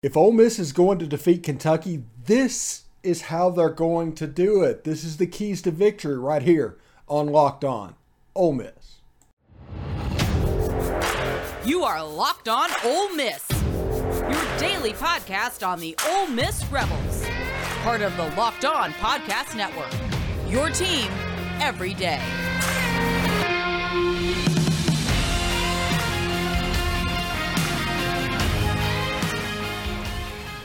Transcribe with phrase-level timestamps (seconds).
[0.00, 4.62] If Ole Miss is going to defeat Kentucky, this is how they're going to do
[4.62, 4.84] it.
[4.84, 6.78] This is the keys to victory right here
[7.08, 7.96] on Locked On
[8.36, 9.00] Ole Miss.
[11.64, 17.26] You are Locked On Ole Miss, your daily podcast on the Ole Miss Rebels,
[17.82, 19.92] part of the Locked On Podcast Network.
[20.48, 21.10] Your team
[21.60, 22.22] every day.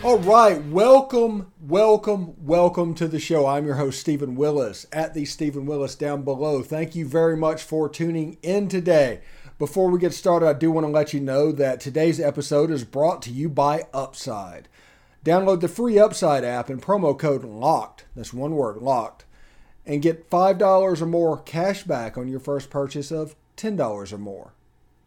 [0.04, 3.48] All right, welcome, welcome, welcome to the show.
[3.48, 6.62] I'm your host, Stephen Willis, at the Stephen Willis down below.
[6.62, 9.22] Thank you very much for tuning in today.
[9.58, 12.84] Before we get started, I do want to let you know that today's episode is
[12.84, 14.68] brought to you by Upside.
[15.24, 19.24] Download the free Upside app and promo code LOCKED, that's one word, LOCKED,
[19.86, 24.52] and get $5 or more cash back on your first purchase of $10 or more.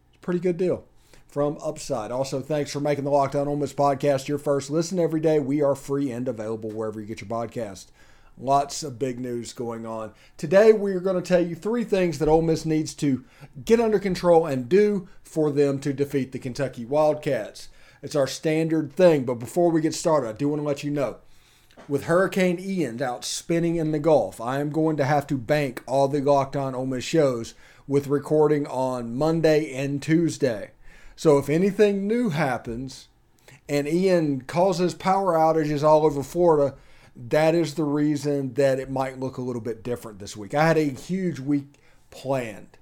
[0.07, 0.86] It's a pretty good deal
[1.27, 2.11] from Upside.
[2.11, 5.39] Also, thanks for making the Locked On Ole Miss podcast your first listen every day.
[5.39, 7.87] We are free and available wherever you get your podcast.
[8.39, 10.13] Lots of big news going on.
[10.37, 13.25] Today, we are going to tell you three things that Ole Miss needs to
[13.65, 17.69] get under control and do for them to defeat the Kentucky Wildcats.
[18.01, 20.91] It's our standard thing, but before we get started, I do want to let you
[20.91, 21.17] know
[21.87, 25.81] with Hurricane Ian out spinning in the Gulf, I am going to have to bank
[25.87, 27.53] all the Locked On Ole Miss shows
[27.87, 30.71] with recording on Monday and Tuesday.
[31.17, 33.07] So if anything new happens
[33.67, 36.75] and Ian causes power outages all over Florida,
[37.15, 40.53] that is the reason that it might look a little bit different this week.
[40.53, 41.73] I had a huge week
[42.11, 42.77] planned.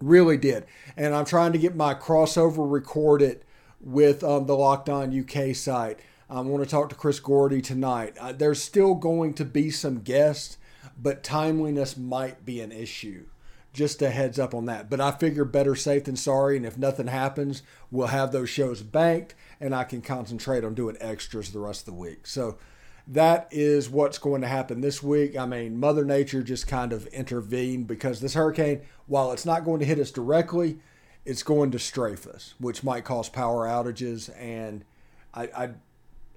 [0.00, 0.66] Really did.
[0.96, 3.44] And I'm trying to get my crossover recorded
[3.80, 6.00] with um, the Locked On UK site.
[6.28, 8.16] I want to talk to Chris Gordy tonight.
[8.18, 10.58] Uh, there's still going to be some guests,
[11.00, 13.26] but timeliness might be an issue
[13.72, 14.90] just a heads up on that.
[14.90, 16.56] But I figure better safe than sorry.
[16.56, 20.96] And if nothing happens, we'll have those shows banked and I can concentrate on doing
[21.00, 22.26] extras the rest of the week.
[22.26, 22.58] So
[23.06, 25.36] that is what's going to happen this week.
[25.36, 29.80] I mean, Mother Nature just kind of intervened because this hurricane, while it's not going
[29.80, 30.78] to hit us directly,
[31.24, 34.30] it's going to strafe us, which might cause power outages.
[34.38, 34.84] And
[35.34, 35.70] I, I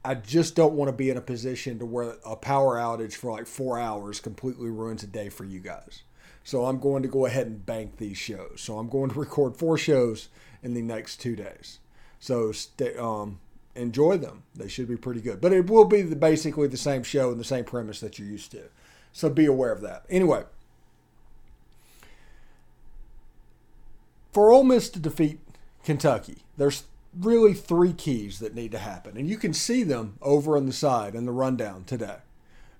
[0.05, 3.31] I just don't want to be in a position to where a power outage for
[3.31, 6.03] like four hours completely ruins a day for you guys.
[6.43, 8.55] So I'm going to go ahead and bank these shows.
[8.57, 10.27] So I'm going to record four shows
[10.61, 11.79] in the next two days.
[12.19, 13.39] So stay, um,
[13.75, 14.43] enjoy them.
[14.55, 15.39] They should be pretty good.
[15.39, 18.27] But it will be the, basically the same show and the same premise that you're
[18.27, 18.63] used to.
[19.13, 20.05] So be aware of that.
[20.09, 20.43] Anyway,
[24.31, 25.39] for Ole Miss to defeat
[25.83, 26.83] Kentucky, there's
[27.17, 29.17] really three keys that need to happen.
[29.17, 32.17] And you can see them over on the side in the rundown today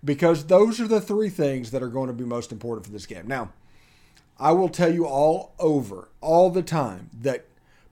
[0.03, 3.06] because those are the three things that are going to be most important for this
[3.06, 3.28] game.
[3.28, 3.52] Now,
[4.40, 7.46] I will tell you all over, all the time, that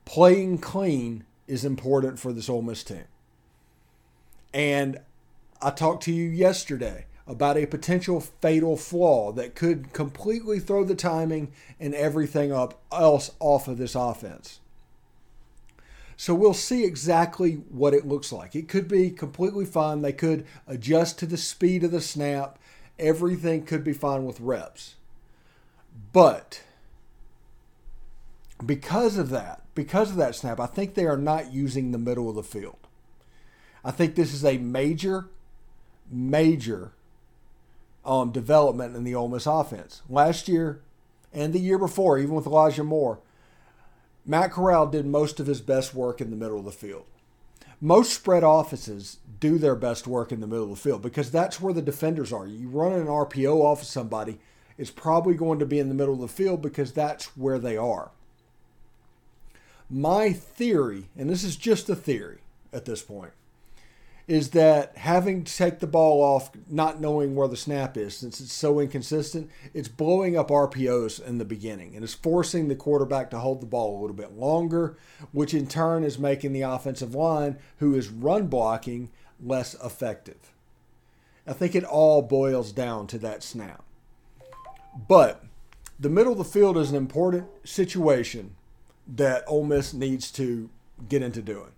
[0.04, 3.04] playing clean is important for this Ole Miss team.
[4.52, 4.98] And
[5.60, 10.94] I talked to you yesterday about a potential fatal flaw that could completely throw the
[10.94, 14.60] timing and everything up else off of this offense.
[16.16, 18.54] So we'll see exactly what it looks like.
[18.54, 20.02] It could be completely fine.
[20.02, 22.58] They could adjust to the speed of the snap.
[22.98, 24.96] Everything could be fine with reps.
[26.12, 26.62] But
[28.64, 32.28] because of that, because of that snap, I think they are not using the middle
[32.28, 32.76] of the field.
[33.84, 35.28] I think this is a major,
[36.10, 36.92] major
[38.04, 40.02] um, development in the Ole Miss offense.
[40.08, 40.80] Last year
[41.32, 43.20] and the year before, even with Elijah Moore,
[44.24, 47.04] Matt Corral did most of his best work in the middle of the field.
[47.80, 51.60] Most spread offenses do their best work in the middle of the field because that's
[51.60, 52.46] where the defenders are.
[52.46, 54.38] You run an RPO off of somebody,
[54.78, 57.76] it's probably going to be in the middle of the field because that's where they
[57.76, 58.12] are.
[59.90, 62.38] My theory, and this is just a theory
[62.72, 63.32] at this point,
[64.28, 68.40] is that having to take the ball off, not knowing where the snap is, since
[68.40, 73.30] it's so inconsistent, it's blowing up RPOs in the beginning and it's forcing the quarterback
[73.30, 74.96] to hold the ball a little bit longer,
[75.32, 79.10] which in turn is making the offensive line, who is run blocking,
[79.42, 80.52] less effective.
[81.46, 83.84] I think it all boils down to that snap.
[85.08, 85.44] But
[85.98, 88.54] the middle of the field is an important situation
[89.06, 90.70] that Ole Miss needs to
[91.08, 91.72] get into doing.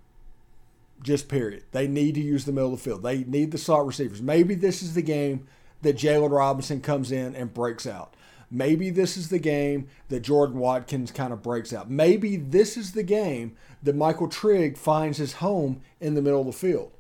[1.05, 1.65] Just period.
[1.73, 3.03] They need to use the middle of the field.
[3.03, 4.23] They need the slot receivers.
[4.23, 5.47] Maybe this is the game
[5.83, 8.17] that Jalen Robinson comes in and breaks out.
[8.51, 11.91] Maybe this is the game that Jordan Watkins kind of breaks out.
[11.91, 16.47] Maybe this is the game that Michael Trigg finds his home in the middle of
[16.47, 16.91] the field.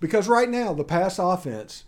[0.00, 1.84] Because right now, the pass offense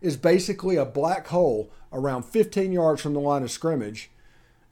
[0.00, 4.10] is basically a black hole around 15 yards from the line of scrimmage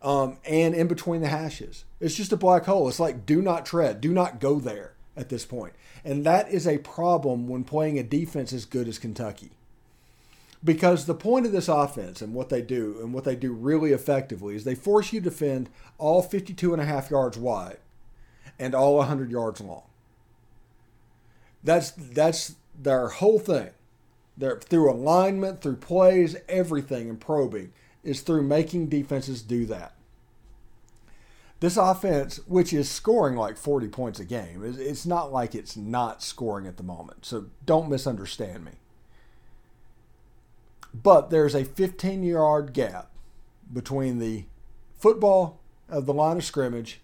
[0.02, 1.84] um, and in between the hashes.
[2.00, 2.88] It's just a black hole.
[2.88, 5.74] It's like, do not tread, do not go there at this point.
[6.04, 9.50] And that is a problem when playing a defense as good as Kentucky.
[10.64, 13.92] Because the point of this offense and what they do and what they do really
[13.92, 17.78] effectively is they force you to defend all 52 and a half yards wide
[18.58, 19.84] and all 100 yards long.
[21.62, 23.70] That's that's their whole thing.
[24.36, 27.72] They're, through alignment, through plays, everything and probing
[28.02, 29.94] is through making defenses do that.
[31.60, 36.22] This offense, which is scoring like 40 points a game, it's not like it's not
[36.22, 37.26] scoring at the moment.
[37.26, 38.72] So don't misunderstand me.
[40.94, 43.10] But there's a 15 yard gap
[43.72, 44.46] between the
[44.98, 47.00] football of the line of scrimmage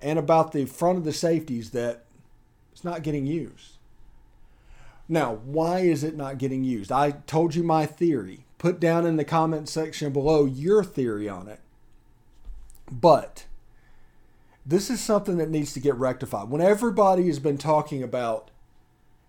[0.00, 2.04] and about the front of the safeties that
[2.72, 3.78] it's not getting used.
[5.08, 6.92] Now, why is it not getting used?
[6.92, 8.44] I told you my theory.
[8.58, 11.60] Put down in the comment section below your theory on it.
[12.90, 13.46] But
[14.68, 16.50] this is something that needs to get rectified.
[16.50, 18.50] When everybody has been talking about,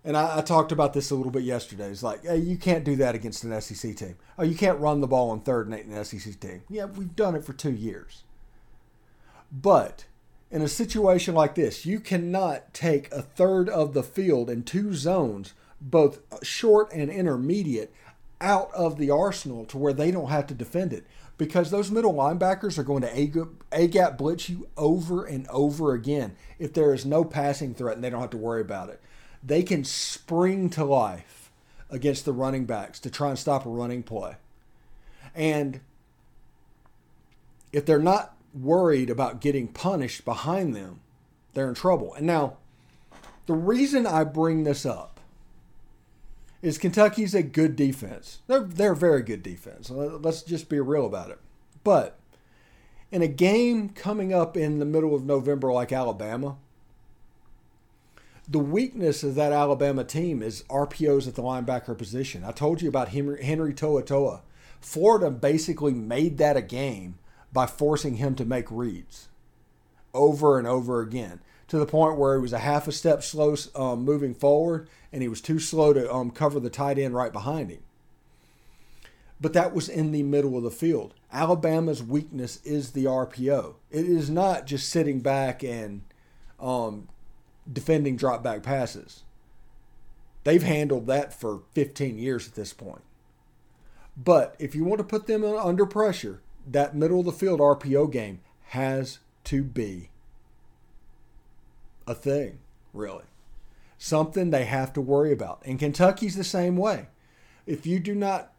[0.03, 2.83] and I, I, talked about this a little bit yesterday, it's like, hey, you can't
[2.83, 4.17] do that against an SEC team.
[4.37, 6.63] Oh, you can't run the ball on third and eight in an SEC team.
[6.69, 8.23] Yeah, we've done it for two years.
[9.49, 10.05] But
[10.51, 14.93] in a situation like this, you cannot take a third of the field in two
[14.93, 17.93] zones, both short and intermediate,
[18.41, 21.05] out of the arsenal to where they don't have to defend it
[21.39, 26.35] because those middle linebackers are going to A gap blitz you over and over again
[26.59, 29.01] if there is no passing threat and they don't have to worry about it.
[29.41, 31.49] They can spring to life
[31.89, 34.35] against the running backs to try and stop a running play.
[35.33, 35.79] And
[37.71, 40.99] if they're not worried about getting punished behind them,
[41.53, 42.13] they're in trouble.
[42.15, 42.57] And now,
[43.45, 45.18] the reason I bring this up
[46.61, 48.39] is Kentucky's a good defense.
[48.47, 49.89] They're they're a very good defense.
[49.89, 51.39] Let's just be real about it.
[51.83, 52.19] But
[53.11, 56.57] in a game coming up in the middle of November like Alabama,
[58.47, 62.43] the weakness of that Alabama team is RPOs at the linebacker position.
[62.43, 64.41] I told you about Henry, Henry Toa.
[64.81, 67.19] Florida basically made that a game
[67.51, 69.27] by forcing him to make reads
[70.13, 71.39] over and over again
[71.69, 75.21] to the point where he was a half a step slow um, moving forward and
[75.21, 77.79] he was too slow to um, cover the tight end right behind him.
[79.39, 81.13] But that was in the middle of the field.
[81.31, 83.75] Alabama's weakness is the RPO.
[83.89, 86.01] It is not just sitting back and
[86.59, 87.07] um,
[87.71, 89.23] defending drop back passes.
[90.43, 93.03] They've handled that for 15 years at this point.
[94.17, 98.11] But if you want to put them under pressure, that middle of the field RPO
[98.11, 100.09] game has to be
[102.09, 102.59] a thing,
[102.93, 103.23] really.
[103.97, 105.61] Something they have to worry about.
[105.65, 107.07] And Kentucky's the same way.
[107.65, 108.51] If you do not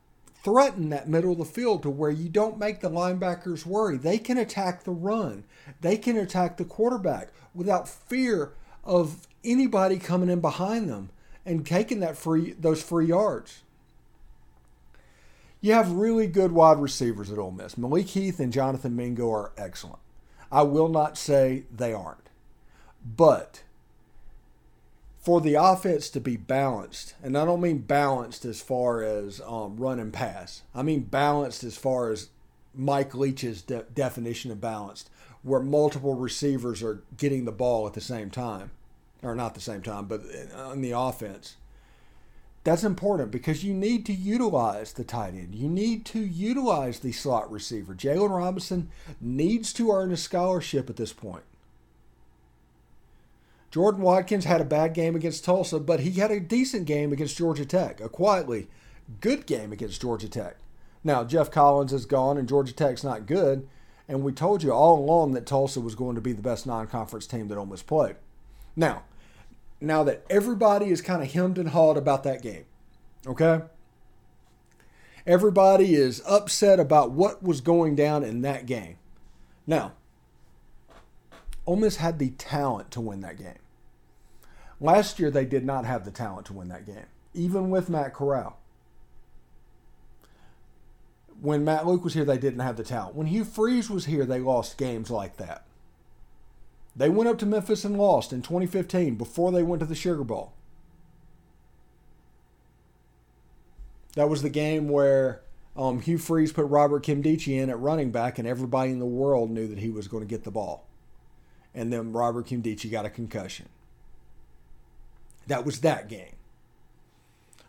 [0.43, 4.19] threaten that middle of the field to where you don't make the linebackers worry, they
[4.19, 5.45] can attack the run.
[5.81, 8.53] They can attack the quarterback without fear
[8.85, 11.11] of anybody coming in behind them
[11.45, 13.63] and taking that free those free yards.
[15.61, 17.77] You have really good wide receivers at Ole Miss.
[17.77, 19.99] Malik Heath and Jonathan Mingo are excellent.
[20.51, 22.30] I will not say they aren't.
[23.05, 23.63] But
[25.21, 29.77] for the offense to be balanced, and I don't mean balanced as far as um,
[29.77, 32.29] run and pass, I mean balanced as far as
[32.75, 35.11] Mike Leach's de- definition of balanced,
[35.43, 38.71] where multiple receivers are getting the ball at the same time,
[39.23, 40.23] or not the same time, but
[40.55, 41.57] on the offense.
[42.63, 45.55] That's important because you need to utilize the tight end.
[45.55, 47.95] You need to utilize the slot receiver.
[47.95, 51.45] Jalen Robinson needs to earn a scholarship at this point.
[53.71, 57.37] Jordan Watkins had a bad game against Tulsa, but he had a decent game against
[57.37, 58.69] Georgia Tech, a quietly
[59.21, 60.57] good game against Georgia Tech.
[61.05, 63.69] Now, Geoff Collins is gone and Georgia Tech's not good,
[64.09, 66.89] and we told you all along that Tulsa was going to be the best non
[66.89, 68.17] conference team that Ole Miss played.
[68.75, 69.05] Now,
[69.81, 72.65] now that everybody is kind of hemmed and hawed about that game,
[73.27, 73.63] okay?
[75.27, 78.97] Everybody is upset about what was going down in that game.
[79.67, 79.93] Now,
[81.71, 83.61] Ole Miss had the talent to win that game.
[84.81, 88.13] Last year, they did not have the talent to win that game, even with Matt
[88.13, 88.59] Corral.
[91.41, 93.15] When Matt Luke was here, they didn't have the talent.
[93.15, 95.65] When Hugh Freeze was here, they lost games like that.
[96.97, 100.25] They went up to Memphis and lost in 2015 before they went to the Sugar
[100.25, 100.53] Bowl.
[104.17, 105.43] That was the game where
[105.77, 109.53] um, Hugh Freeze put Robert Nkemdiche in at running back, and everybody in the world
[109.53, 110.90] knew that he was going to get the ball
[111.75, 113.69] and then Robert Nkemdiche got a concussion.
[115.47, 116.37] That was that game.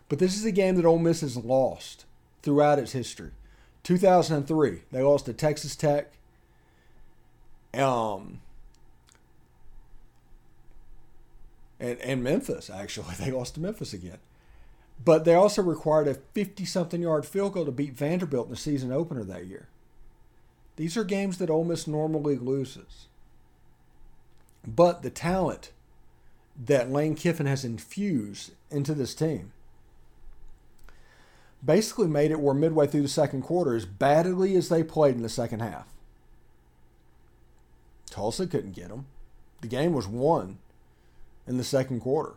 [0.08, 2.04] But this is a game that Ole Miss has lost
[2.42, 3.30] throughout its history.
[3.82, 6.12] 2003, they lost to Texas Tech.
[7.74, 8.40] Um,
[11.80, 13.14] and, and Memphis, actually.
[13.18, 14.18] They lost to Memphis again.
[15.04, 18.56] But they also required a 50 something yard field goal to beat Vanderbilt in the
[18.56, 19.68] season opener that year.
[20.76, 23.08] These are games that Ole Miss normally loses.
[24.66, 25.72] But the talent
[26.64, 29.52] that Lane Kiffin has infused into this team
[31.64, 35.22] basically made it where midway through the second quarter, as badly as they played in
[35.22, 35.86] the second half,
[38.10, 39.06] Tulsa couldn't get them.
[39.60, 40.58] The game was won
[41.46, 42.34] in the second quarter.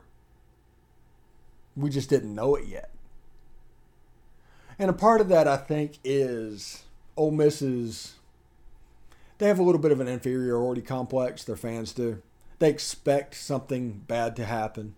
[1.75, 2.91] We just didn't know it yet.
[4.77, 6.83] And a part of that, I think, is
[7.17, 8.14] Ole Miss's.
[9.37, 12.21] They have a little bit of an inferiority complex, their fans do.
[12.59, 14.95] They expect something bad to happen.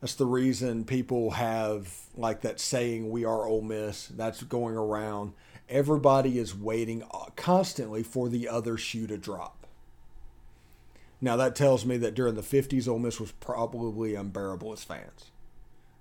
[0.00, 4.06] That's the reason people have like that saying, we are Ole Miss.
[4.08, 5.32] That's going around.
[5.68, 9.66] Everybody is waiting uh, constantly for the other shoe to drop.
[11.20, 15.30] Now, that tells me that during the 50s, Ole Miss was probably unbearable as fans.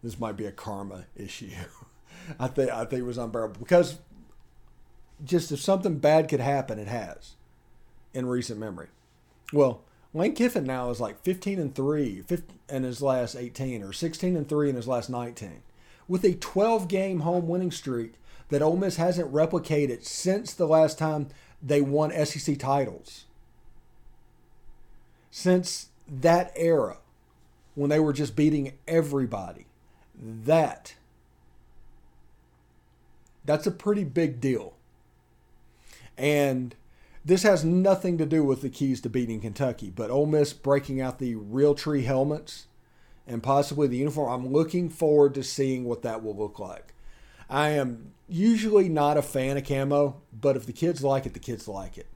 [0.04, 1.52] This might be a karma issue.
[2.40, 4.00] I think I think it was unbearable because
[5.24, 7.36] just if something bad could happen, it has
[8.14, 8.88] in recent memory.
[9.52, 9.82] Well,
[10.14, 12.24] Lane Kiffin now is like 15 and 3
[12.70, 15.64] in his last 18 or 16 and 3 in his last 19
[16.08, 18.14] with a 12 game home winning streak
[18.50, 21.30] that Ole Miss hasn't replicated since the last time
[21.62, 23.26] they won SEC titles.
[25.32, 26.98] Since that era
[27.76, 29.66] when they were just beating everybody.
[30.22, 30.96] That
[33.46, 34.76] that's a pretty big deal.
[36.18, 36.76] And
[37.26, 41.00] this has nothing to do with the keys to beating Kentucky, but Ole Miss breaking
[41.00, 42.68] out the Realtree helmets
[43.26, 44.32] and possibly the uniform.
[44.32, 46.94] I'm looking forward to seeing what that will look like.
[47.50, 51.40] I am usually not a fan of camo, but if the kids like it, the
[51.40, 52.08] kids like it.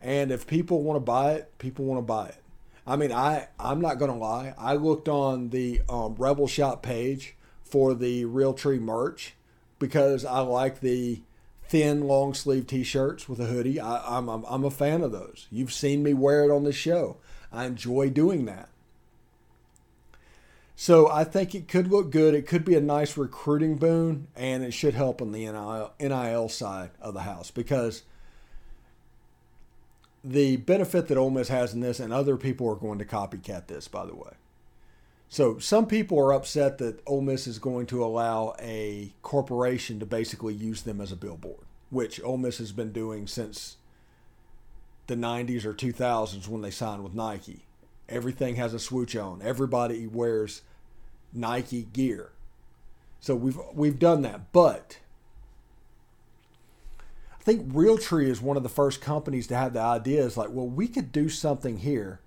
[0.00, 2.42] And if people want to buy it, people want to buy it.
[2.86, 4.54] I mean, I I'm not gonna lie.
[4.56, 9.34] I looked on the um, Rebel Shop page for the Realtree merch
[9.78, 11.20] because I like the
[11.68, 13.78] thin long sleeve t-shirts with a hoodie.
[13.80, 15.46] I, am I'm, I'm a fan of those.
[15.50, 17.18] You've seen me wear it on the show.
[17.52, 18.68] I enjoy doing that.
[20.76, 22.34] So I think it could look good.
[22.34, 26.48] It could be a nice recruiting boon, and it should help on the NIL, NIL
[26.48, 28.04] side of the house because
[30.22, 33.66] the benefit that Ole Miss has in this, and other people are going to copycat
[33.66, 34.32] this, by the way.
[35.28, 40.06] So some people are upset that Ole Miss is going to allow a corporation to
[40.06, 43.76] basically use them as a billboard, which Ole Miss has been doing since
[45.06, 47.66] the 90s or 2000s when they signed with Nike.
[48.08, 49.42] Everything has a swoosh on.
[49.42, 50.62] Everybody wears
[51.32, 52.32] Nike gear.
[53.20, 54.98] So we've we've done that, but
[57.32, 60.50] I think Realtree is one of the first companies to have the idea is like,
[60.50, 62.20] well, we could do something here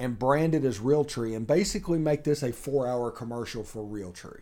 [0.00, 4.40] and brand it as Realtree and basically make this a four hour commercial for Realtree.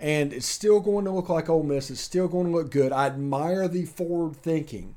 [0.00, 1.88] And it's still going to look like Ole Miss.
[1.88, 2.90] It's still going to look good.
[2.90, 4.96] I admire the forward thinking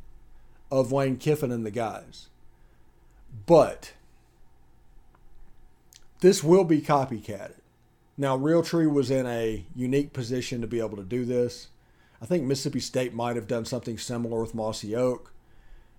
[0.72, 2.30] of Lane Kiffin and the guys.
[3.46, 3.94] But
[6.22, 7.60] this will be copycatted.
[8.18, 11.68] Now, Realtree was in a unique position to be able to do this.
[12.20, 15.35] I think Mississippi State might have done something similar with Mossy Oak.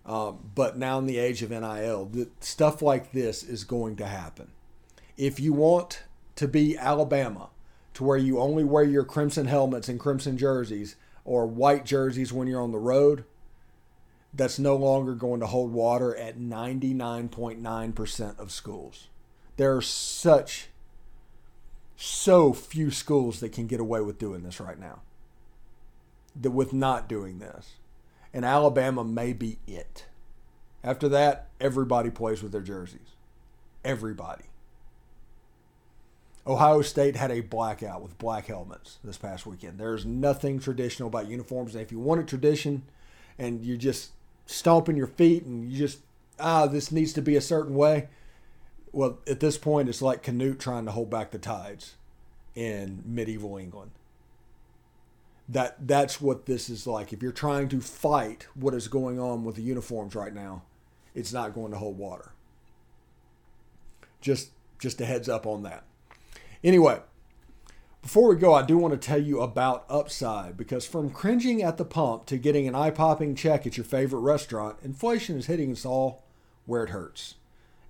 [0.06, 2.10] Um, but now in the age of NIL,
[2.40, 4.52] stuff like this is going to happen.
[5.16, 6.04] If you want
[6.36, 7.50] to be Alabama,
[7.94, 10.94] to where you only wear your crimson helmets and crimson jerseys
[11.24, 13.24] or white jerseys when you're on the road,
[14.32, 19.08] that's no longer going to hold water at 99.9% of schools.
[19.56, 20.68] There are such,
[21.96, 25.00] so few schools that can get away with doing this right now,
[26.38, 27.76] that with not doing this
[28.36, 30.04] and Alabama may be it.
[30.84, 33.16] After that, everybody plays with their jerseys.
[33.82, 34.44] Everybody.
[36.46, 39.78] Ohio State had a blackout with black helmets this past weekend.
[39.78, 41.74] There's nothing traditional about uniforms.
[41.74, 42.82] And if you want a tradition
[43.38, 44.10] and you're just
[44.44, 46.00] stomping your feet and you just,
[46.38, 48.08] ah, this needs to be a certain way,
[48.92, 51.94] well, at this point, it's like Canute trying to hold back the tides
[52.54, 53.92] in medieval England
[55.48, 57.12] that that's what this is like.
[57.12, 60.62] If you're trying to fight what is going on with the uniforms right now,
[61.14, 62.32] it's not going to hold water.
[64.20, 65.84] Just just a heads up on that.
[66.62, 67.00] Anyway,
[68.02, 71.76] before we go, I do want to tell you about Upside because from cringing at
[71.76, 75.84] the pump to getting an eye-popping check at your favorite restaurant, inflation is hitting us
[75.84, 76.22] all
[76.66, 77.34] where it hurts.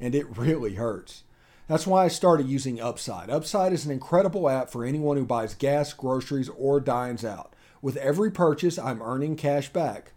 [0.00, 1.24] And it really hurts.
[1.68, 3.28] That's why I started using Upside.
[3.28, 7.54] Upside is an incredible app for anyone who buys gas, groceries, or dines out.
[7.82, 10.12] With every purchase, I'm earning cash back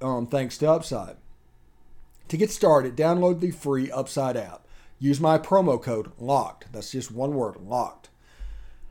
[0.00, 1.16] um, thanks to Upside.
[2.28, 4.66] To get started, download the free Upside app.
[4.98, 6.66] Use my promo code LOCKED.
[6.72, 8.08] That's just one word, LOCKED.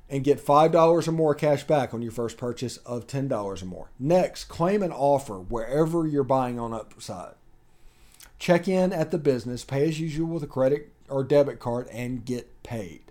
[0.10, 3.90] And get $5 or more cash back on your first purchase of $10 or more.
[3.98, 7.36] Next, claim an offer wherever you're buying on Upside.
[8.38, 12.26] Check in at the business, pay as usual with a credit or debit card, and
[12.26, 13.02] get paid.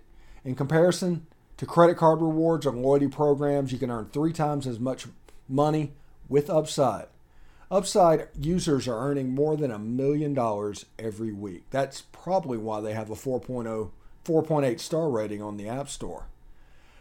[0.43, 1.25] In comparison
[1.57, 5.05] to credit card rewards or loyalty programs, you can earn three times as much
[5.47, 5.93] money
[6.27, 7.07] with Upside.
[7.71, 11.63] Upside users are earning more than a million dollars every week.
[11.71, 13.89] That's probably why they have a 4.0,
[14.25, 16.27] 4.8 star rating on the App Store.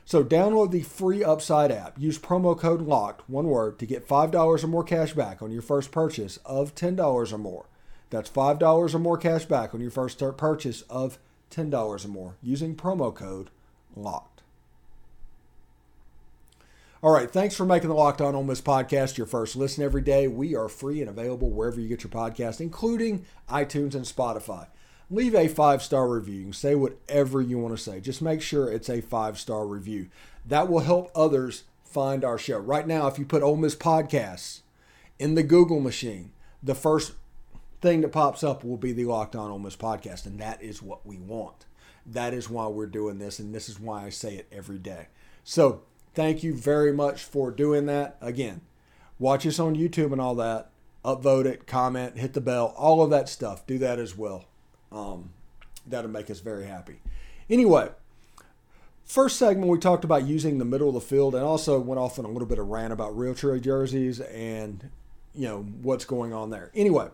[0.04, 1.98] So download the free Upside app.
[1.98, 5.62] Use promo code LOCKED, one word, to get $5 or more cash back on your
[5.62, 7.66] first purchase of $10 or more.
[8.12, 11.18] That's $5 or more cash back on your first start purchase of
[11.50, 13.48] $10 or more using promo code
[13.96, 14.42] LOCKED.
[17.02, 20.02] All right, thanks for making the Locked On Ole Miss podcast your first listen every
[20.02, 20.28] day.
[20.28, 24.66] We are free and available wherever you get your podcast, including iTunes and Spotify.
[25.10, 26.34] Leave a five star review.
[26.34, 27.98] You can say whatever you want to say.
[27.98, 30.08] Just make sure it's a five star review.
[30.46, 32.58] That will help others find our show.
[32.58, 34.60] Right now, if you put Ole Miss podcasts
[35.18, 36.30] in the Google machine,
[36.62, 37.12] the first
[37.82, 40.80] thing that pops up will be the Locked On Ole Miss podcast, and that is
[40.80, 41.66] what we want.
[42.06, 45.08] That is why we're doing this, and this is why I say it every day.
[45.44, 45.82] So,
[46.14, 48.16] thank you very much for doing that.
[48.20, 48.62] Again,
[49.18, 50.70] watch us on YouTube and all that.
[51.04, 53.66] Upvote it, comment, hit the bell, all of that stuff.
[53.66, 54.44] Do that as well.
[54.92, 55.30] Um,
[55.84, 57.00] that'll make us very happy.
[57.50, 57.90] Anyway,
[59.04, 62.20] first segment we talked about using the middle of the field, and also went off
[62.20, 64.90] on a little bit of rant about Realtree jerseys and
[65.34, 66.70] you know what's going on there.
[66.74, 67.08] Anyway,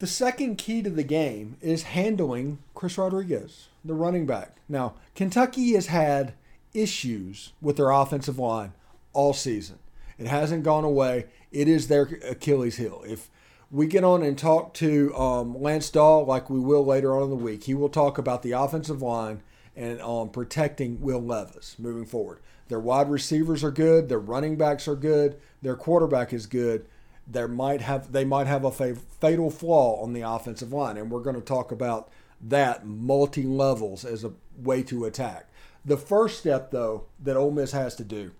[0.00, 4.56] the second key to the game is handling Chris Rodriguez, the running back.
[4.66, 6.32] Now, Kentucky has had
[6.72, 8.72] issues with their offensive line
[9.12, 9.78] all season.
[10.18, 11.26] It hasn't gone away.
[11.52, 13.02] It is their Achilles heel.
[13.06, 13.28] If
[13.70, 17.30] we get on and talk to um, Lance Dahl, like we will later on in
[17.30, 19.42] the week, he will talk about the offensive line
[19.76, 22.40] and um, protecting Will Levis moving forward.
[22.68, 24.08] Their wide receivers are good.
[24.08, 25.38] Their running backs are good.
[25.60, 26.86] Their quarterback is good
[27.26, 31.20] there might have they might have a fatal flaw on the offensive line, and we're
[31.20, 35.46] going to talk about that multi levels as a way to attack.
[35.84, 38.32] The first step, though, that Ole Miss has to do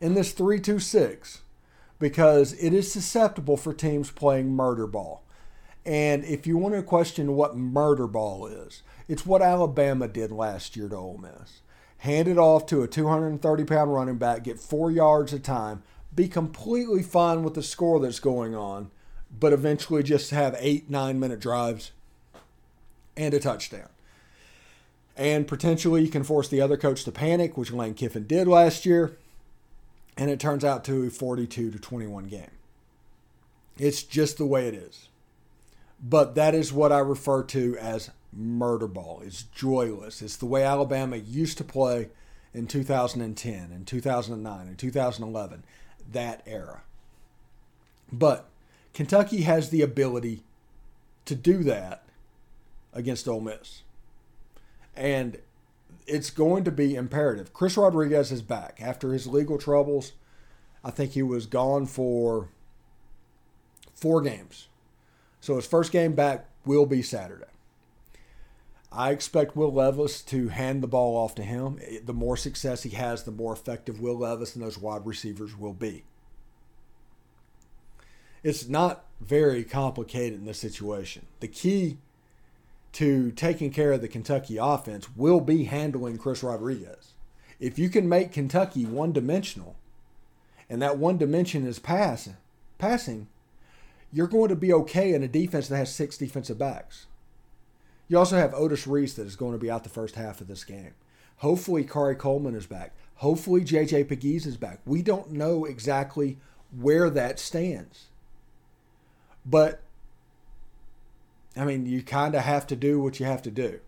[0.00, 1.42] in this three-two-six,
[1.98, 5.22] because it is susceptible for teams playing murder ball.
[5.84, 10.76] And if you want to question what murder ball is, it's what Alabama did last
[10.76, 11.60] year to Ole Miss.
[11.98, 15.82] Hand it off to a 230 pound running back, get four yards a time,
[16.16, 18.90] be completely fine with the score that's going on,
[19.38, 21.92] but eventually just have eight, nine minute drives
[23.16, 23.90] and a touchdown.
[25.16, 28.84] And potentially you can force the other coach to panic, which Lane Kiffin did last
[28.84, 29.16] year,
[30.16, 32.50] and it turns out to a 42 to 21 game.
[33.78, 35.08] It's just the way it is.
[36.02, 39.22] But that is what I refer to as murder ball.
[39.24, 40.20] It's joyless.
[40.20, 42.08] It's the way Alabama used to play
[42.52, 45.62] in 2010 and 2009 and 2011
[46.12, 46.82] that era.
[48.12, 48.48] But
[48.94, 50.42] Kentucky has the ability
[51.24, 52.04] to do that
[52.92, 53.82] against Ole Miss.
[54.94, 55.38] And
[56.06, 57.52] it's going to be imperative.
[57.52, 60.12] Chris Rodriguez is back after his legal troubles.
[60.84, 62.48] I think he was gone for
[63.94, 64.68] four games.
[65.40, 67.44] So his first game back will be Saturday.
[68.96, 71.78] I expect Will Levis to hand the ball off to him.
[72.02, 75.74] The more success he has, the more effective Will Levis and those wide receivers will
[75.74, 76.04] be.
[78.42, 81.26] It's not very complicated in this situation.
[81.40, 81.98] The key
[82.92, 87.12] to taking care of the Kentucky offense will be handling Chris Rodriguez.
[87.60, 89.76] If you can make Kentucky one dimensional,
[90.70, 92.30] and that one dimension is pass,
[92.78, 93.28] passing,
[94.10, 97.06] you're going to be okay in a defense that has six defensive backs.
[98.08, 100.46] You also have Otis Reese that is going to be out the first half of
[100.46, 100.94] this game.
[101.38, 102.94] Hopefully, Khari Coleman is back.
[103.16, 104.80] Hopefully, JJ Pegues is back.
[104.86, 106.38] We don't know exactly
[106.70, 108.06] where that stands.
[109.44, 109.80] But,
[111.56, 113.80] I mean, you kind of have to do what you have to do.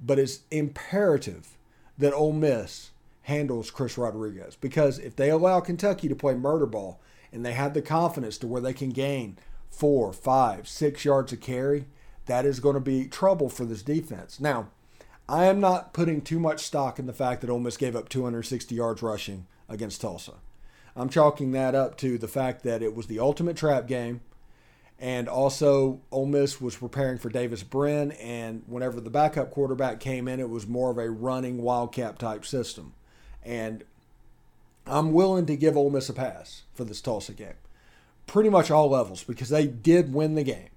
[0.00, 1.56] But it's imperative
[1.96, 2.90] that Ole Miss
[3.22, 7.00] handles Chris Rodriguez because if they allow Kentucky to play murder ball
[7.32, 9.36] and they have the confidence to where they can gain
[9.68, 11.86] four, five, six yards of carry–
[12.28, 14.38] that is going to be trouble for this defense.
[14.38, 14.68] Now,
[15.28, 18.08] I am not putting too much stock in the fact that Ole Miss gave up
[18.08, 20.34] 260 yards rushing against Tulsa.
[20.96, 24.22] I'm chalking that up to the fact that it was the ultimate trap game,
[24.98, 30.26] and also Ole Miss was preparing for Davis Brin, and whenever the backup quarterback came
[30.26, 32.94] in, it was more of a running wildcat type system.
[33.44, 33.84] And
[34.86, 37.54] I'm willing to give Ole Miss a pass for this Tulsa game,
[38.26, 40.70] pretty much all levels, because they did win the game.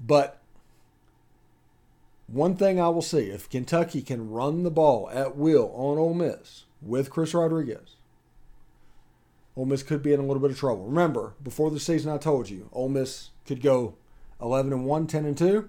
[0.00, 0.40] But
[2.26, 6.14] one thing I will see if Kentucky can run the ball at will on Ole
[6.14, 7.96] Miss with Chris Rodriguez,
[9.56, 10.84] Ole Miss could be in a little bit of trouble.
[10.84, 13.94] Remember, before the season, I told you Ole Miss could go
[14.40, 15.68] 11 and 1, 10 and 2.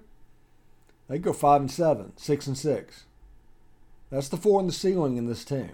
[1.07, 3.05] They go 5 and 7, 6 and 6.
[4.11, 5.71] That's the floor and the ceiling in this team.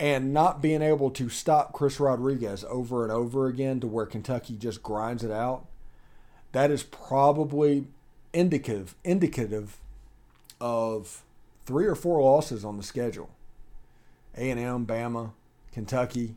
[0.00, 4.56] And not being able to stop Chris Rodriguez over and over again to where Kentucky
[4.56, 5.66] just grinds it out,
[6.54, 7.84] that is probably
[8.32, 9.76] indicative indicative
[10.60, 11.22] of
[11.66, 13.30] three or four losses on the schedule.
[14.36, 15.32] A&M, Bama,
[15.72, 16.36] Kentucky,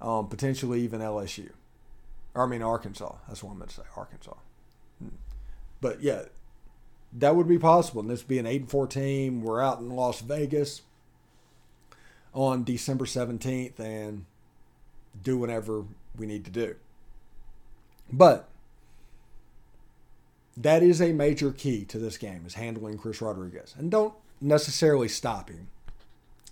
[0.00, 1.50] um, potentially even LSU.
[2.34, 3.14] Or I mean Arkansas.
[3.28, 3.82] That's what I meant to say.
[3.94, 4.36] Arkansas.
[4.98, 5.16] Hmm.
[5.80, 6.22] But yeah,
[7.12, 8.00] that would be possible.
[8.00, 9.42] And this would be an 8 and 4 team.
[9.42, 10.80] We're out in Las Vegas
[12.32, 14.24] on December 17th and
[15.22, 15.84] do whatever
[16.16, 16.76] we need to do.
[18.10, 18.48] But
[20.56, 23.74] that is a major key to this game is handling Chris Rodriguez.
[23.78, 25.68] And don't necessarily stop him.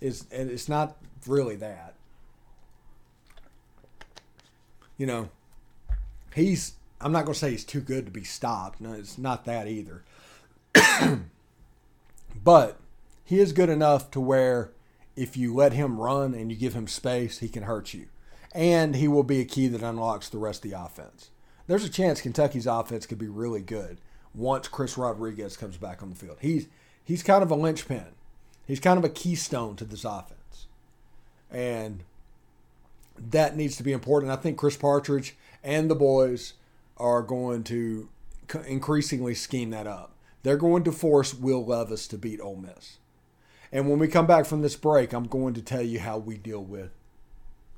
[0.01, 1.95] It's, it's not really that.
[4.97, 5.29] You know,
[6.35, 8.79] he's I'm not going to say he's too good to be stopped.
[8.79, 10.03] No, it's not that either.
[12.43, 12.79] but
[13.25, 14.71] he is good enough to where
[15.15, 18.07] if you let him run and you give him space, he can hurt you.
[18.53, 21.29] And he will be a key that unlocks the rest of the offense.
[21.67, 23.97] There's a chance Kentucky's offense could be really good
[24.33, 26.37] once Chris Rodriguez comes back on the field.
[26.41, 26.67] He's
[27.03, 28.07] he's kind of a linchpin.
[28.65, 30.67] He's kind of a keystone to this offense.
[31.51, 32.03] And
[33.17, 34.31] that needs to be important.
[34.31, 36.53] I think Chris Partridge and the boys
[36.97, 38.09] are going to
[38.65, 40.13] increasingly scheme that up.
[40.43, 42.97] They're going to force Will Levis to beat Ole Miss.
[43.71, 46.37] And when we come back from this break, I'm going to tell you how we
[46.37, 46.91] deal with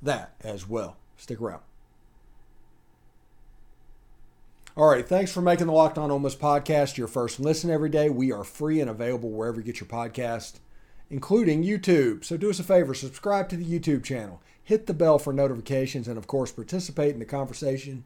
[0.02, 0.96] that as well.
[1.16, 1.62] Stick around.
[4.78, 7.88] All right, thanks for making the Locked On Ole Miss podcast your first listen every
[7.88, 8.10] day.
[8.10, 10.58] We are free and available wherever you get your podcast,
[11.08, 12.26] including YouTube.
[12.26, 16.08] So do us a favor, subscribe to the YouTube channel, hit the bell for notifications,
[16.08, 18.04] and of course, participate in the conversation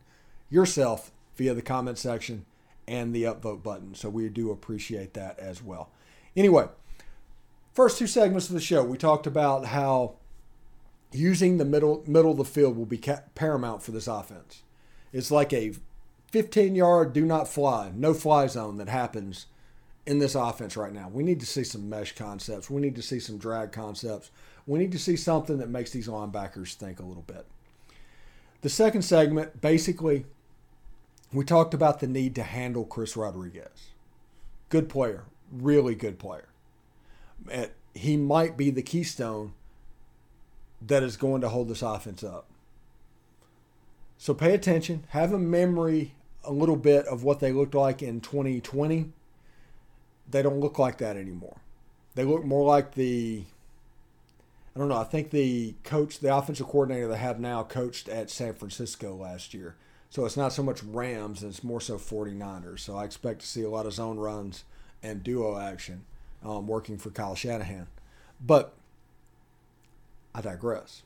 [0.49, 2.47] yourself via the comment section
[2.87, 3.97] and the upvote button.
[3.97, 5.91] So we do appreciate that as well.
[6.37, 6.69] Anyway,
[7.73, 10.15] first two segments of the show, we talked about how
[11.11, 13.03] using the middle middle of the field will be
[13.35, 14.63] paramount for this offense.
[15.13, 15.73] It's like a
[16.31, 19.47] 15 yard do not fly, no fly zone that happens
[20.07, 21.09] in this offense right now.
[21.09, 22.71] We need to see some mesh concepts.
[22.71, 24.31] We need to see some drag concepts.
[24.67, 27.47] We need to see something that makes these linebackers think a little bit.
[28.63, 30.27] The second segment, basically,
[31.33, 33.91] we talked about the need to handle Chris Rodriguez.
[34.69, 36.49] Good player, really good player.
[37.95, 39.55] He might be the keystone
[40.81, 42.47] that is going to hold this offense up.
[44.19, 48.21] So pay attention, have a memory a little bit of what they looked like in
[48.21, 49.13] 2020.
[50.31, 51.59] They don't look like that anymore.
[52.15, 53.45] They look more like the
[54.75, 58.31] I don't know, I think the coach, the offensive coordinator they have now coached at
[58.31, 59.75] San Francisco last year.
[60.11, 62.81] So it's not so much Rams, it's more so 49ers.
[62.81, 64.65] So I expect to see a lot of zone runs
[65.03, 66.05] and duo action
[66.45, 67.89] um, working for Kyle Shanahan.
[68.41, 68.73] But
[70.35, 71.03] I digress.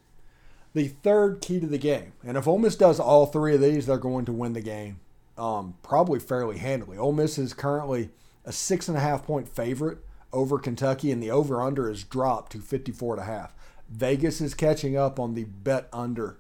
[0.75, 3.87] The third key to the game, and if Ole Miss does all three of these,
[3.87, 4.99] they're going to win the game
[5.37, 6.97] um, probably fairly handily.
[6.97, 8.11] Ole Miss is currently
[8.45, 9.99] a six and a half point favorite
[10.33, 13.55] over Kentucky, and the over under has dropped to 54 and a half.
[13.89, 16.39] Vegas is catching up on the bet under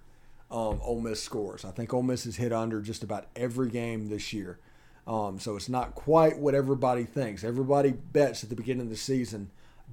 [0.50, 1.64] um, Ole Miss scores.
[1.64, 4.58] I think Ole Miss has hit under just about every game this year.
[5.06, 7.44] Um, so it's not quite what everybody thinks.
[7.44, 9.50] Everybody bets at the beginning of the season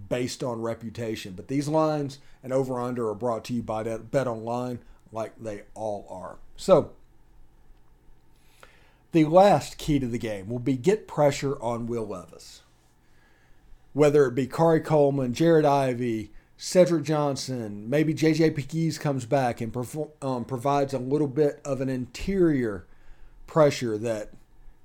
[0.10, 1.34] based on reputation.
[1.34, 4.80] But these lines and over under are brought to you by Bet Online,
[5.12, 6.38] like they all are.
[6.56, 6.92] So
[9.12, 12.62] the last key to the game will be get pressure on Will Levis.
[13.94, 19.76] Whether it be Khari Coleman, Jared Ivey, Cedric Johnson, maybe JJ Pegues comes back and
[20.22, 22.86] um, provides a little bit of an interior
[23.48, 24.30] pressure that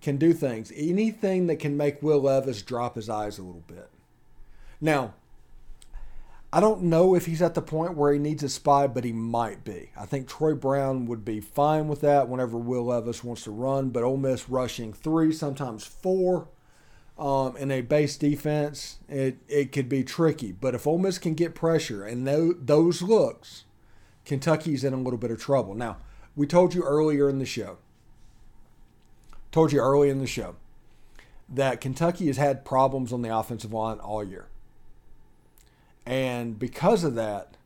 [0.01, 0.73] can do things.
[0.75, 3.91] Anything that can make Will Levis drop his eyes a little bit.
[4.81, 5.15] Now,
[6.53, 9.13] I don't know if he's at the point where he needs a spy, but he
[9.13, 9.91] might be.
[9.97, 13.91] I think Troy Brown would be fine with that whenever Will Levis wants to run,
[13.91, 16.49] but Ole Miss rushing three, sometimes four,
[17.19, 20.53] um, in a base defense, it, it could be tricky.
[20.53, 23.65] But if Ole Miss can get pressure and those looks,
[24.25, 25.75] Kentucky's in a little bit of trouble.
[25.75, 25.99] Now,
[26.35, 27.79] we told you earlier in the show,
[29.51, 30.57] told you early in the show,
[31.49, 34.49] that Kentucky has had problems on the offensive line all year.
[36.07, 37.57] And because of that,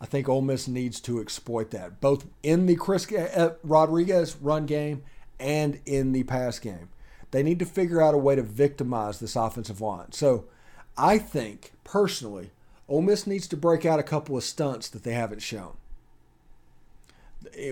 [0.00, 4.66] I think Ole Miss needs to exploit that, both in the Chris uh, Rodriguez run
[4.66, 5.02] game
[5.38, 6.88] and in the pass game.
[7.30, 10.12] They need to figure out a way to victimize this offensive line.
[10.12, 10.44] So
[10.96, 12.50] I think, personally,
[12.88, 15.74] Ole Miss needs to break out a couple of stunts that they haven't shown.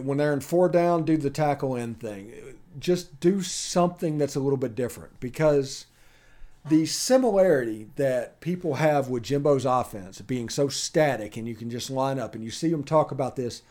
[0.02, 2.32] When they're in four down, do the tackle in thing.
[2.78, 5.86] Just do something that's a little bit different because
[6.66, 11.90] the similarity that people have with Jimbo's offense being so static and you can just
[11.90, 13.62] line up and you see them talk about this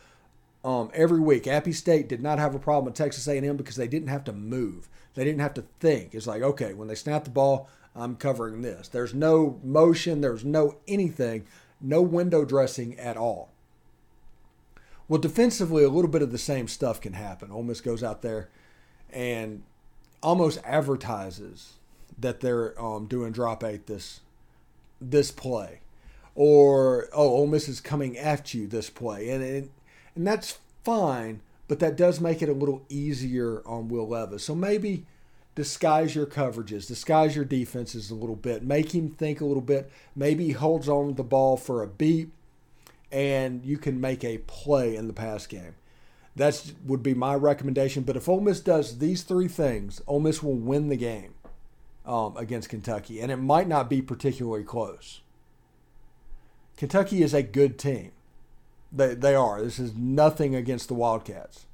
[0.63, 1.47] um, every week.
[1.47, 4.33] Appy State did not have a problem with Texas A&M because they didn't have to
[4.33, 4.89] move.
[5.15, 6.13] They didn't have to think.
[6.13, 8.87] It's like, okay, when they snap the ball, I'm covering this.
[8.87, 11.45] There's no motion, there's no anything,
[11.81, 13.49] no window dressing at all.
[15.07, 17.51] Well, defensively, a little bit of the same stuff can happen.
[17.51, 18.49] Ole Miss goes out there
[19.11, 19.63] and
[20.21, 21.73] almost advertises
[22.17, 24.21] that they're um, doing drop eight this
[25.01, 25.79] this play,
[26.35, 29.69] or oh, Ole Miss is coming at you this play, and and,
[30.15, 34.43] and that's fine, but that does make it a little easier on Will Levis.
[34.43, 35.05] So maybe
[35.55, 39.91] disguise your coverages, disguise your defenses a little bit, make him think a little bit.
[40.15, 42.29] Maybe he holds on the ball for a beat,
[43.11, 45.75] and you can make a play in the pass game.
[46.35, 48.01] That would be my recommendation.
[48.01, 51.35] But if Ole Miss does these three things, Ole Miss will win the game
[52.05, 55.21] um, against Kentucky, and it might not be particularly close.
[56.77, 58.11] Kentucky is a good team.
[58.91, 59.61] They, they are.
[59.61, 61.65] This is nothing against the Wildcats.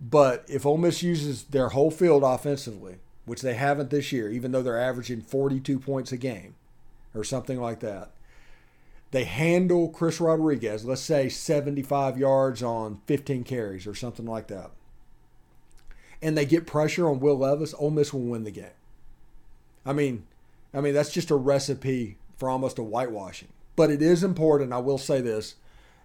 [0.00, 4.52] But if Ole Miss uses their whole field offensively, which they haven't this year, even
[4.52, 6.54] though they're averaging 42 points a game
[7.14, 8.10] or something like that,
[9.10, 14.70] they handle Chris Rodriguez, let's say 75 yards on 15 carries or something like that,
[16.22, 18.66] and they get pressure on Will Levis, Ole Miss will win the game.
[19.84, 20.26] I mean,
[20.74, 23.48] I mean that's just a recipe for almost a whitewashing.
[23.76, 24.72] But it is important.
[24.72, 25.54] I will say this,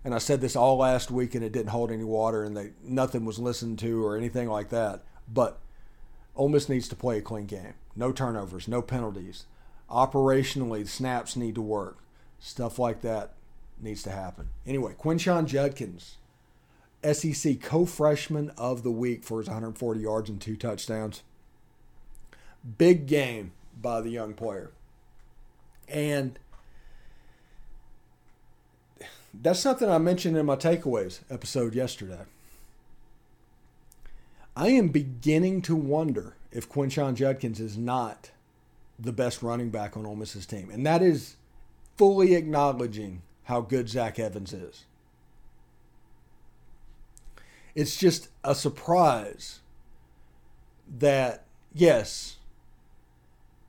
[0.03, 2.71] and I said this all last week, and it didn't hold any water, and they
[2.83, 5.03] nothing was listened to or anything like that.
[5.31, 5.59] But
[6.35, 7.73] Ole Miss needs to play a clean game.
[7.95, 9.45] No turnovers, no penalties.
[9.89, 11.99] Operationally, snaps need to work.
[12.39, 13.33] Stuff like that
[13.79, 14.49] needs to happen.
[14.65, 16.17] Anyway, Quinshon Judkins,
[17.03, 21.23] SEC co-freshman of the week for his 140 yards and two touchdowns.
[22.77, 24.71] Big game by the young player.
[25.87, 26.39] And
[29.33, 32.21] that's something I mentioned in my takeaways episode yesterday.
[34.55, 38.31] I am beginning to wonder if Quinshon Judkins is not
[38.97, 40.69] the best running back on Ole Miss's team.
[40.71, 41.35] And that is
[41.97, 44.85] fully acknowledging how good Zach Evans is.
[47.75, 49.59] It's just a surprise
[50.97, 52.34] that, yes,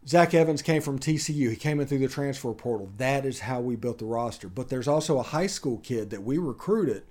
[0.09, 1.51] Zach Evans came from TCU.
[1.51, 2.91] He came in through the transfer portal.
[2.97, 4.49] That is how we built the roster.
[4.49, 7.03] But there's also a high school kid that we recruited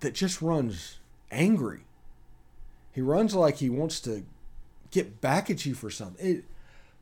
[0.00, 0.98] that just runs
[1.30, 1.80] angry.
[2.92, 4.24] He runs like he wants to
[4.90, 6.26] get back at you for something.
[6.26, 6.44] It,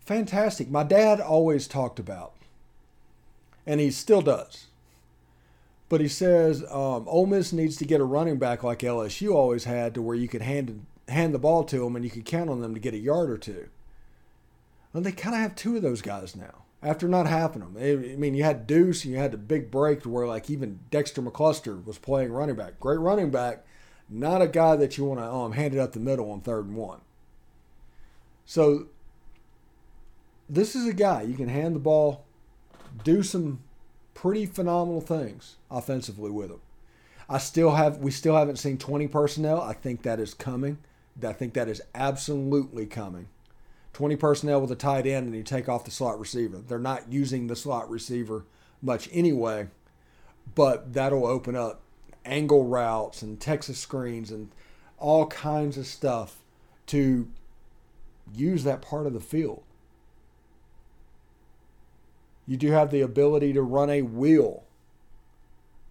[0.00, 0.68] fantastic.
[0.68, 2.32] My dad always talked about,
[3.64, 4.66] and he still does.
[5.88, 9.64] But he says um, Ole Miss needs to get a running back like LSU always
[9.64, 12.48] had, to where you could hand hand the ball to them and you could count
[12.48, 13.68] on them to get a yard or two.
[14.94, 17.76] Well, they kind of have two of those guys now after not having them.
[17.76, 20.78] I mean, you had Deuce and you had the big break to where like even
[20.90, 22.78] Dexter McCluster was playing running back.
[22.78, 23.66] Great running back,
[24.08, 26.66] not a guy that you want to um, hand it up the middle on third
[26.66, 27.00] and one.
[28.46, 28.86] So
[30.48, 32.24] this is a guy you can hand the ball,
[33.02, 33.64] do some
[34.14, 36.60] pretty phenomenal things offensively with him.
[37.28, 39.60] I still have we still haven't seen 20 personnel.
[39.60, 40.78] I think that is coming.
[41.26, 43.28] I think that is absolutely coming.
[43.94, 46.58] 20 personnel with a tight end and you take off the slot receiver.
[46.58, 48.44] They're not using the slot receiver
[48.82, 49.68] much anyway,
[50.54, 51.80] but that'll open up
[52.24, 54.50] angle routes and Texas screens and
[54.98, 56.38] all kinds of stuff
[56.86, 57.28] to
[58.34, 59.62] use that part of the field.
[62.46, 64.64] You do have the ability to run a wheel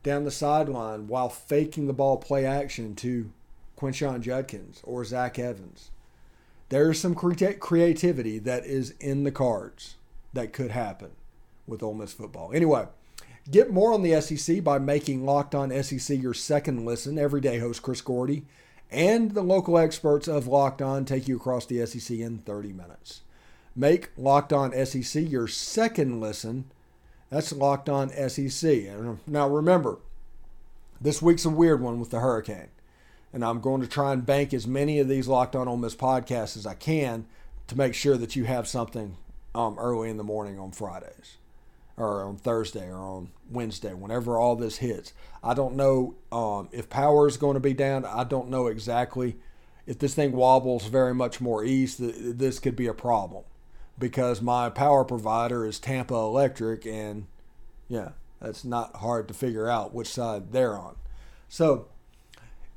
[0.04, 3.32] down the sideline while faking the ball play action to
[3.78, 5.90] Quinshon Judkins or Zach Evans
[6.74, 9.96] there's some creativity that is in the cards
[10.34, 11.12] that could happen
[11.68, 12.52] with Ole Miss football.
[12.52, 12.88] Anyway,
[13.52, 17.20] get more on the SEC by making Locked On SEC your second listen.
[17.20, 18.46] Everyday host Chris Gordy
[18.90, 23.22] and the local experts of Locked On take you across the SEC in 30 minutes.
[23.76, 26.66] Make Locked On SEC your second listen.
[27.30, 28.88] That's Locked On SEC.
[29.28, 30.00] Now remember,
[31.00, 32.70] this week's a weird one with the hurricane
[33.34, 35.96] and I'm going to try and bank as many of these Locked On Ole Miss
[35.96, 37.26] podcasts as I can
[37.68, 39.18] to make sure that you have something
[39.56, 41.38] um, early in the morning on Fridays
[41.98, 45.14] or on Thursday or on Wednesday, whenever all this hits.
[45.44, 48.06] I don't know um, if power is going to be down.
[48.06, 49.36] I don't know exactly
[49.86, 53.44] if this thing wobbles very much more east, this could be a problem
[54.00, 57.28] because my power provider is Tampa Electric, and
[57.90, 58.10] yeah,
[58.42, 60.96] that's not hard to figure out which side they're on.
[61.50, 61.88] So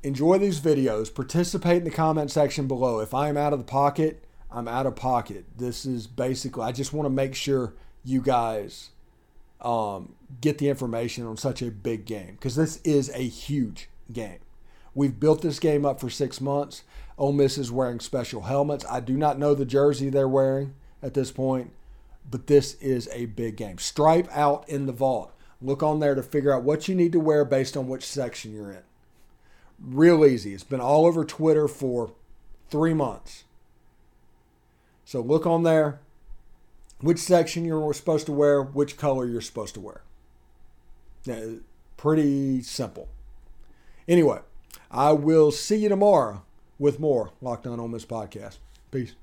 [0.03, 1.13] enjoy these videos.
[1.13, 2.99] Participate in the comment section below.
[2.99, 5.45] If I am out of the pocket, I'm out of pocket.
[5.57, 8.89] This is basically, I just want to make sure you guys
[9.61, 14.39] um, get the information on such a big game because this is a huge game.
[14.93, 16.83] We've built this game up for six months.
[17.17, 18.85] Ole Miss is wearing special helmets.
[18.89, 21.71] I do not know the jersey they're wearing at this point,
[22.29, 23.77] but this is a big game.
[23.77, 25.31] Stripe out in the Vaught.
[25.61, 28.53] Look on there to figure out what you need to wear based on which section
[28.53, 28.83] you're in.
[29.79, 30.53] Real easy.
[30.53, 32.11] It's been all over Twitter for
[32.69, 33.43] three months.
[35.05, 35.99] So look on there,
[36.99, 40.01] which section you're supposed to wear, which color you're supposed to wear.
[41.95, 43.07] Pretty simple.
[44.07, 44.39] Anyway,
[44.89, 46.43] I will see you tomorrow
[46.79, 48.57] with more Locked On Ole Miss podcast.
[48.91, 49.15] Peace.